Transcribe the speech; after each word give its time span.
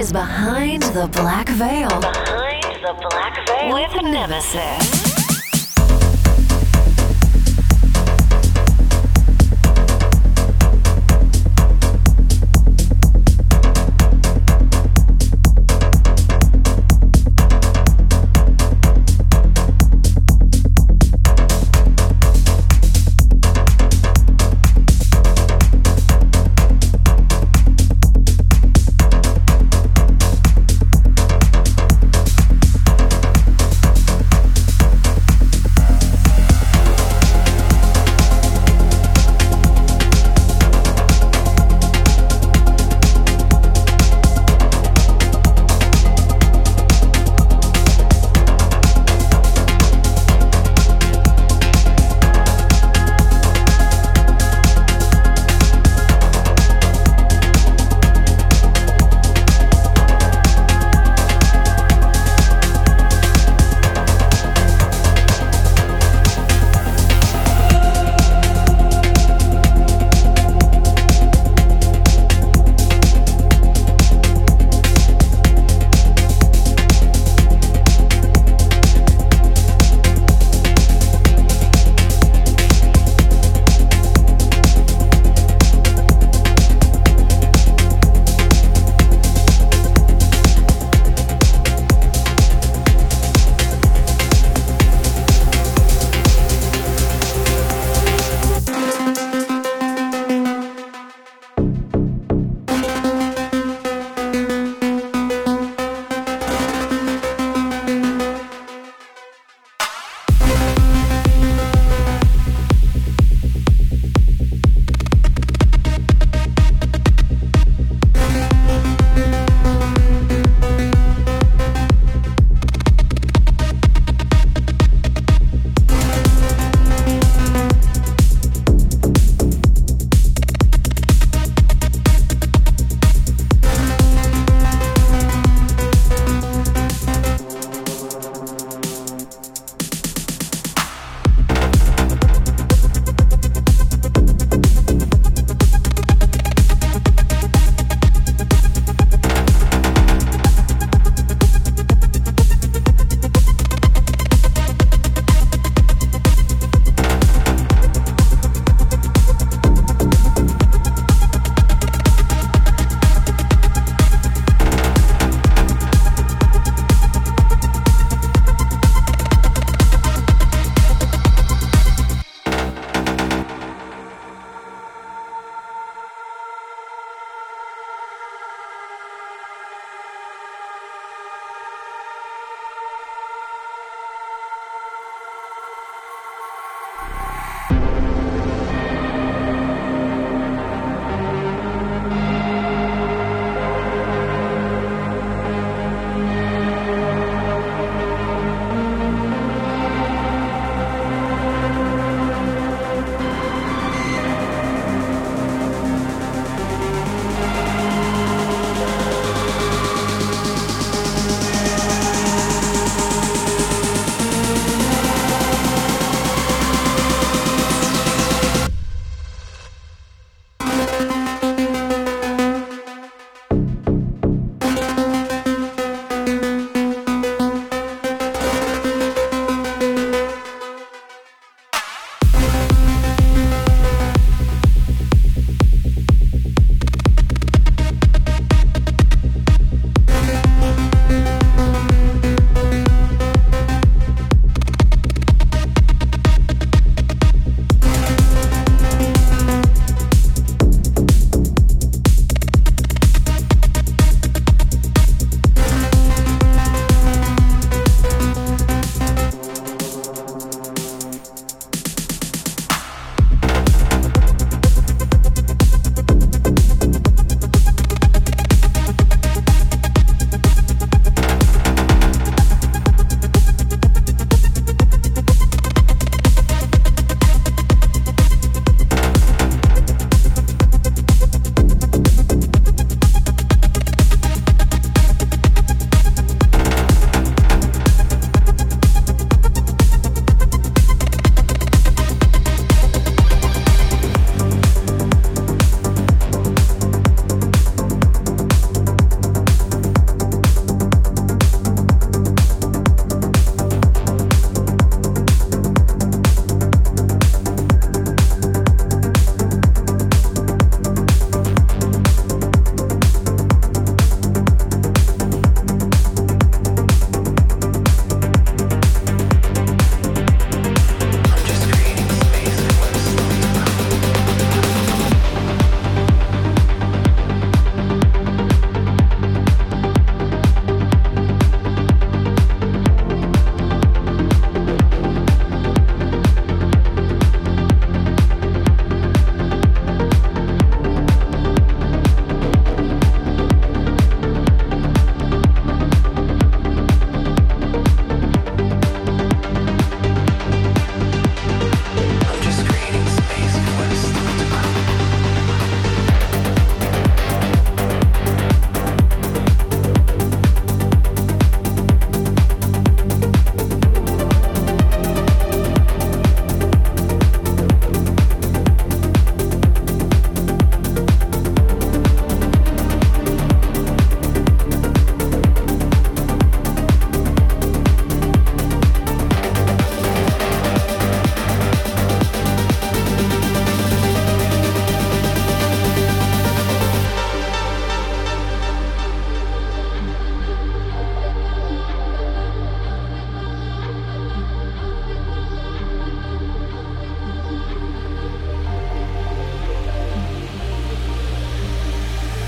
Is 0.00 0.12
Behind 0.12 0.82
the 0.82 1.06
Black 1.12 1.46
Veil. 1.50 1.88
Behind 2.00 2.62
the 2.82 3.08
Black 3.10 3.46
Veil 3.46 3.74
with 3.74 4.02
Nemesis. 4.02 4.99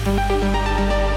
Música 0.05 1.12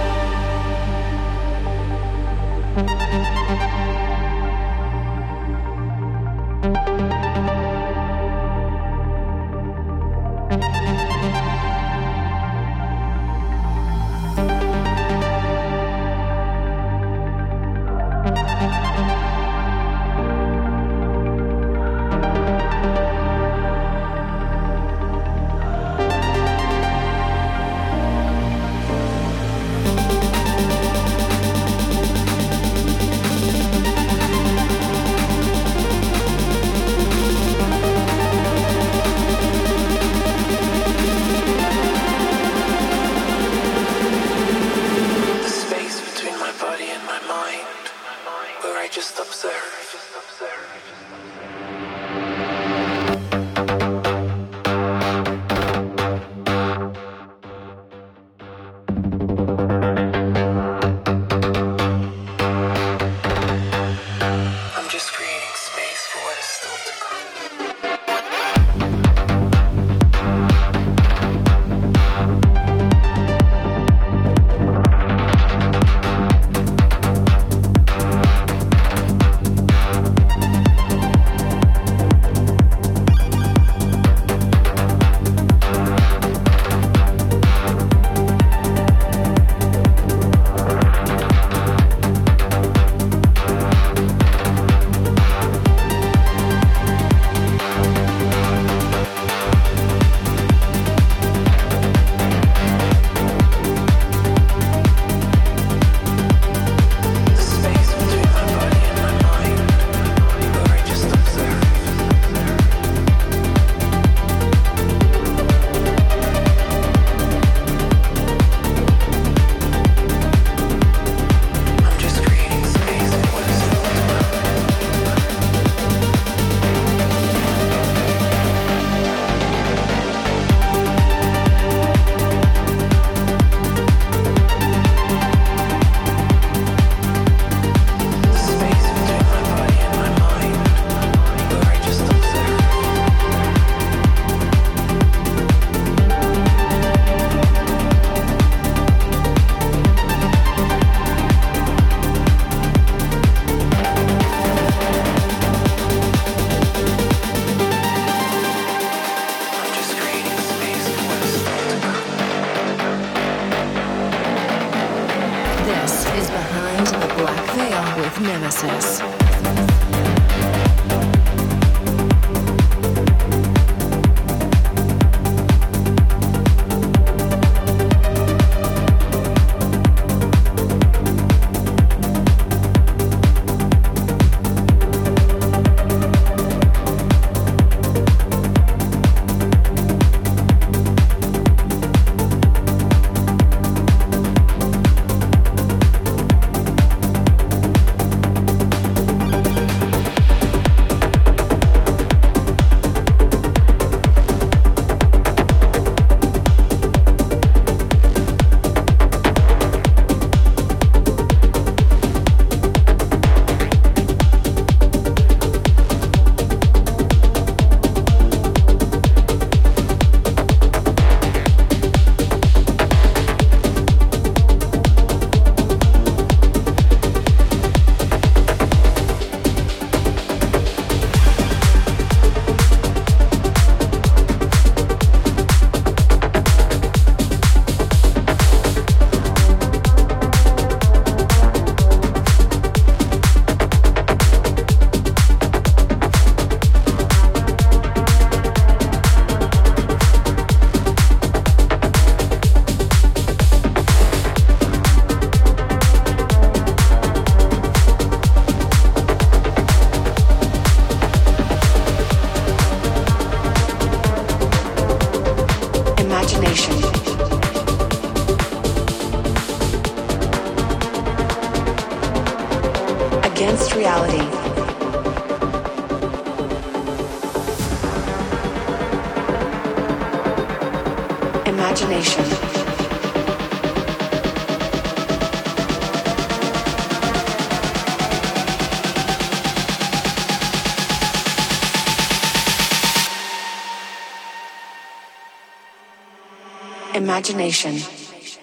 Imagination 297.28 297.82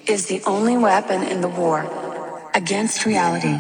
is 0.09 0.27
the 0.27 0.43
only 0.45 0.77
weapon 0.77 1.23
in 1.23 1.41
the 1.41 1.47
war 1.47 1.87
against 2.53 3.07
reality. 3.07 3.57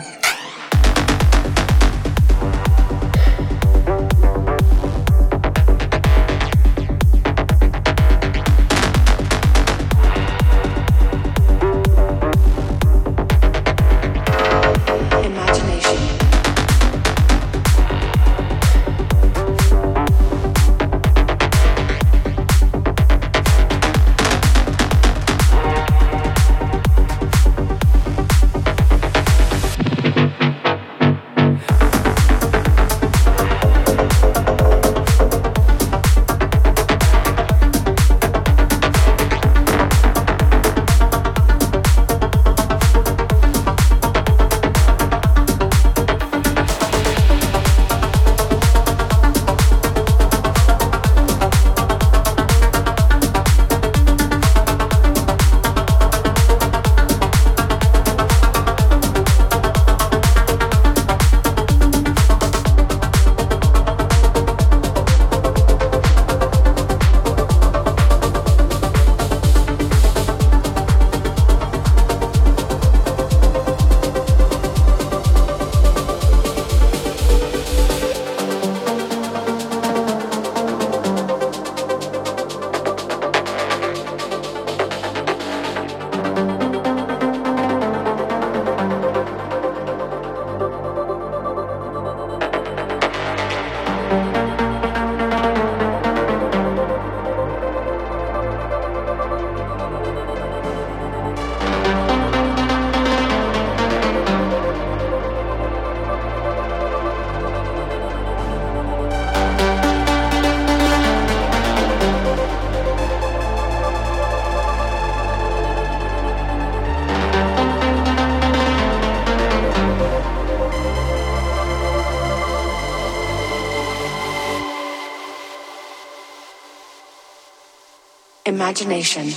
Imagination 128.72 129.34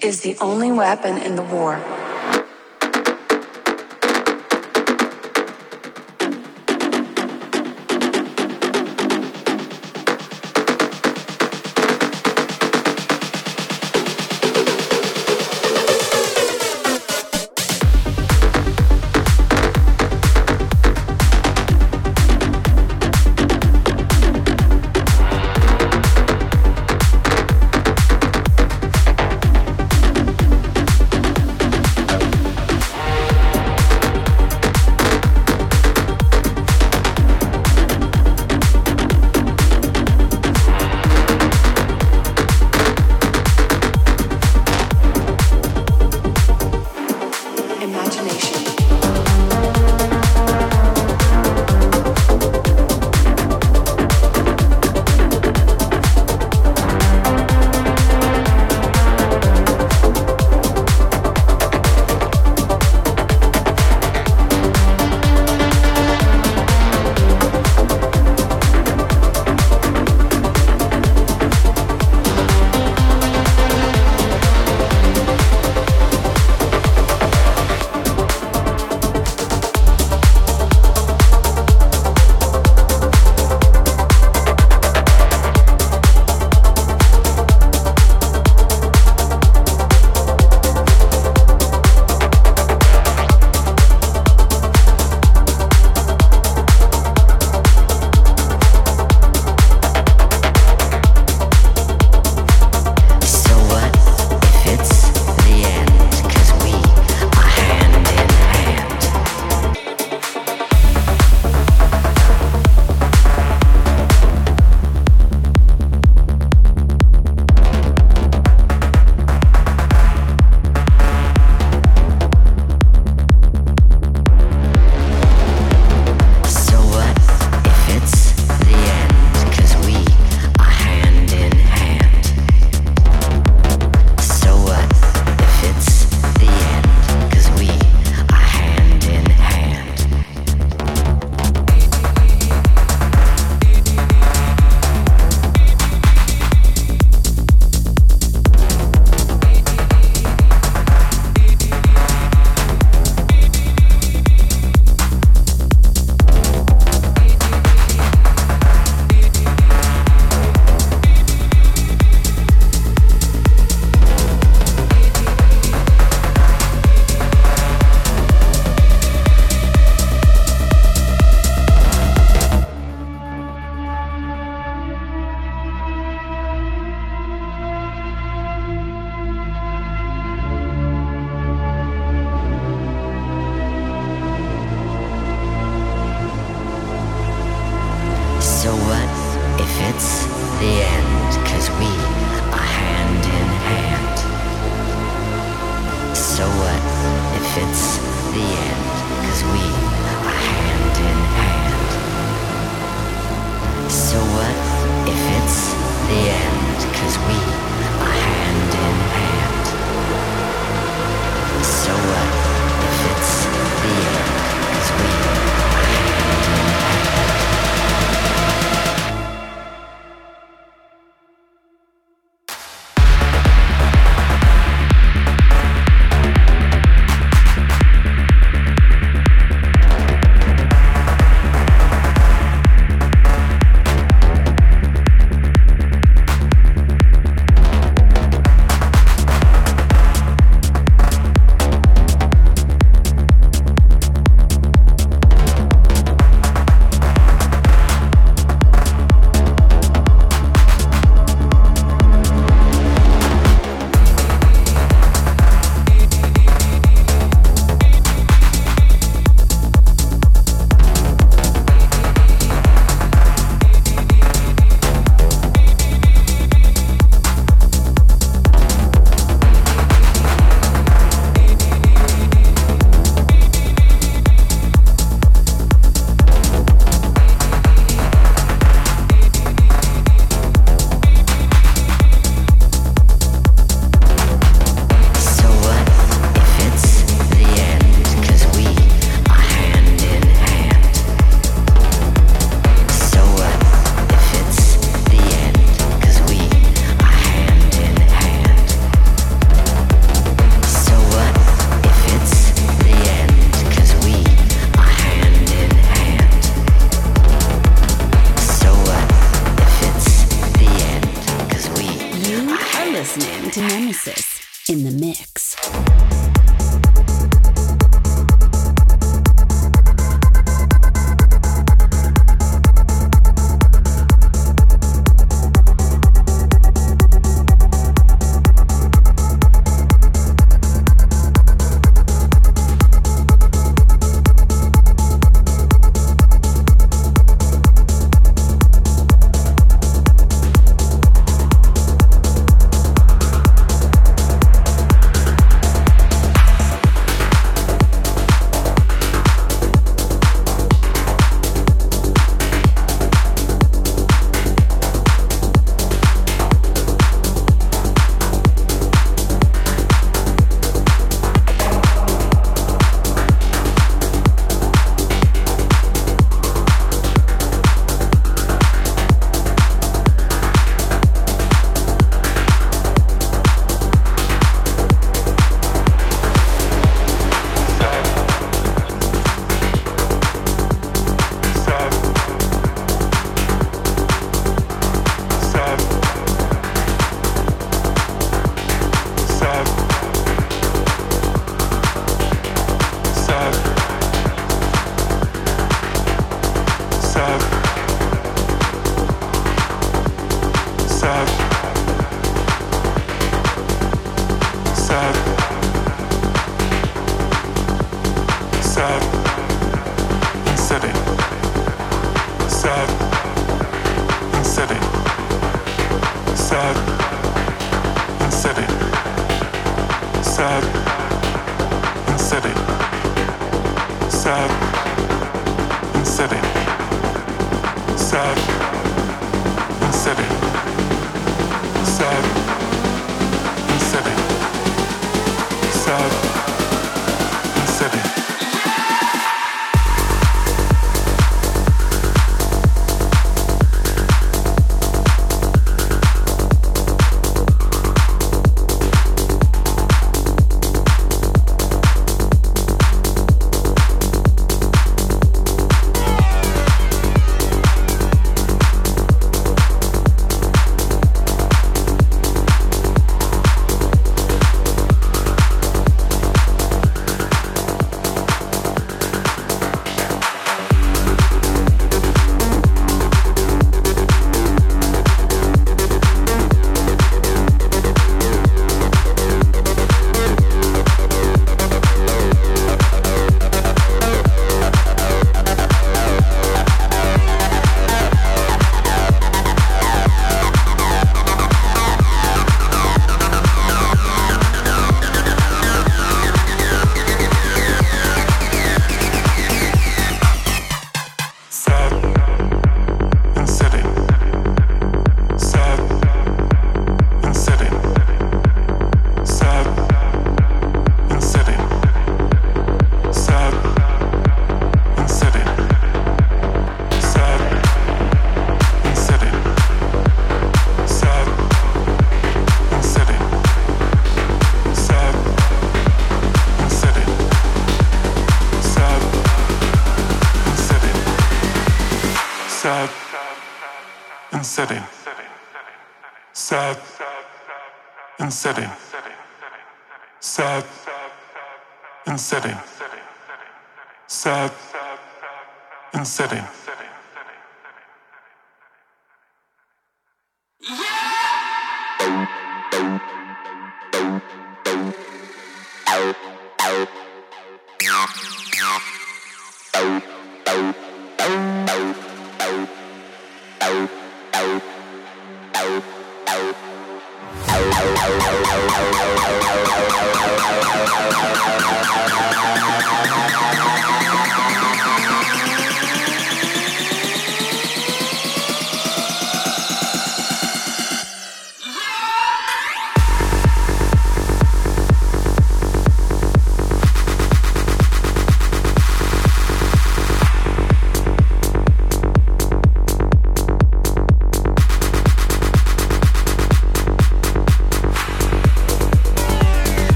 is 0.00 0.22
the 0.22 0.34
only 0.40 0.72
weapon 0.72 1.18
in 1.18 1.36
the 1.36 1.42
war. 1.42 1.76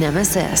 Nemesis. 0.00 0.59